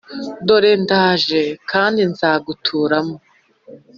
Dore 0.47 0.71
ndaje 0.83 1.41
b 1.55 1.57
kandi 1.71 2.01
nzaguturamo 2.11 3.15